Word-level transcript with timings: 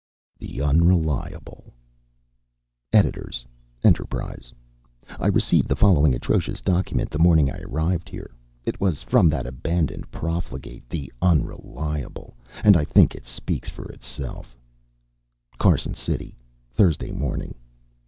THE 0.39 0.57
UNRELIABLE 0.61 1.75
EDS. 2.91 3.45
ENTERPRISE 3.83 4.51
I 5.19 5.27
received 5.27 5.67
the 5.69 5.75
following 5.75 6.15
atrocious 6.15 6.59
document 6.59 7.11
the 7.11 7.19
morning 7.19 7.51
I 7.51 7.59
arrived 7.59 8.09
here. 8.09 8.31
It 8.65 8.81
was 8.81 9.03
from 9.03 9.29
that 9.29 9.45
abandoned 9.45 10.09
profligate, 10.09 10.89
the 10.89 11.13
Unreliable, 11.21 12.35
and 12.63 12.75
I 12.75 12.83
think 12.83 13.13
it 13.13 13.27
speaks 13.27 13.69
for 13.69 13.85
itself: 13.91 14.57
CARSON 15.59 15.93
CITY, 15.93 16.35
Thursday 16.73 17.11
Morning. 17.11 17.53